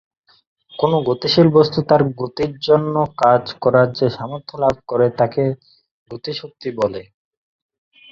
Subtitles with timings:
[0.73, 5.43] কোন গতিশীল বস্তু তার গতির জন্য কাজ করার যে সামর্থ্য লাভ করে, তাকে
[6.11, 7.01] গতি শক্তি বলে।